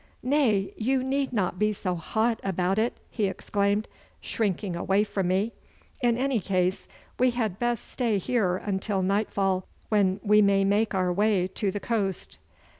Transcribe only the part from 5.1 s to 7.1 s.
me. 'In any case,